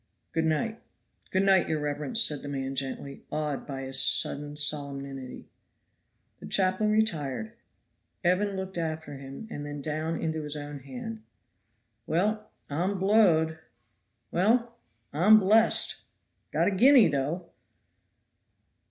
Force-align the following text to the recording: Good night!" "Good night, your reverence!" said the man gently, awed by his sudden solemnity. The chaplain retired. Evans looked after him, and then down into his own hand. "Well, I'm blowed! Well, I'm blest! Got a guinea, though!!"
Good 0.31 0.45
night!" 0.45 0.81
"Good 1.29 1.43
night, 1.43 1.69
your 1.69 1.79
reverence!" 1.79 2.23
said 2.23 2.41
the 2.41 2.47
man 2.47 2.73
gently, 2.73 3.23
awed 3.31 3.67
by 3.67 3.83
his 3.83 4.01
sudden 4.01 4.57
solemnity. 4.57 5.47
The 6.39 6.47
chaplain 6.47 6.89
retired. 6.89 7.53
Evans 8.23 8.55
looked 8.57 8.79
after 8.79 9.13
him, 9.17 9.47
and 9.51 9.63
then 9.63 9.79
down 9.79 10.19
into 10.19 10.41
his 10.41 10.55
own 10.55 10.79
hand. 10.79 11.21
"Well, 12.07 12.49
I'm 12.67 12.97
blowed! 12.97 13.59
Well, 14.31 14.75
I'm 15.13 15.39
blest! 15.39 16.01
Got 16.51 16.67
a 16.67 16.71
guinea, 16.71 17.07
though!!" 17.07 17.51